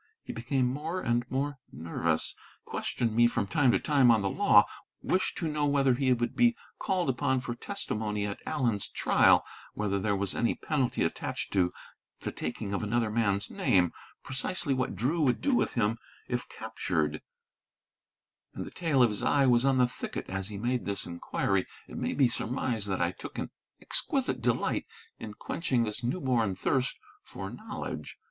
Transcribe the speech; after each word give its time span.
He 0.23 0.33
became 0.33 0.65
more 0.65 0.99
and 0.99 1.29
more 1.29 1.59
nervous; 1.71 2.35
questioned 2.65 3.15
me 3.15 3.27
from 3.27 3.45
time 3.45 3.71
to 3.71 3.77
time 3.77 4.09
on 4.09 4.23
the 4.23 4.31
law; 4.31 4.65
wished 5.03 5.37
to 5.37 5.47
know 5.47 5.67
whether 5.67 5.93
he 5.93 6.11
would 6.11 6.35
be 6.35 6.55
called 6.79 7.07
upon 7.07 7.39
for 7.39 7.53
testimony 7.53 8.25
at 8.25 8.39
Allen's 8.47 8.87
trial; 8.89 9.45
whether 9.75 9.99
there 9.99 10.15
was 10.15 10.33
any 10.35 10.55
penalty 10.55 11.03
attached 11.03 11.53
to 11.53 11.71
the 12.21 12.31
taking 12.31 12.73
of 12.73 12.81
another 12.81 13.11
man's 13.11 13.51
name; 13.51 13.91
precisely 14.23 14.73
what 14.73 14.95
Drew 14.95 15.21
would 15.21 15.39
do 15.39 15.53
with 15.53 15.75
him 15.75 15.99
if 16.27 16.49
captured; 16.49 17.21
and 18.55 18.65
the 18.65 18.71
tail 18.71 19.03
of 19.03 19.11
his 19.11 19.21
eye 19.21 19.45
was 19.45 19.65
on 19.65 19.77
the 19.77 19.85
thicket 19.87 20.27
as 20.27 20.47
he 20.47 20.57
made 20.57 20.85
this 20.85 21.05
inquiry. 21.05 21.67
It 21.87 21.95
may 21.97 22.13
be 22.13 22.27
surmised 22.27 22.87
that 22.87 23.03
I 23.03 23.11
took 23.11 23.37
an 23.37 23.51
exquisite 23.79 24.41
delight 24.41 24.87
in 25.19 25.35
quenching 25.35 25.83
this 25.83 26.03
new 26.03 26.19
born 26.19 26.55
thirst 26.55 26.97
for 27.21 27.51
knowledge. 27.51 28.17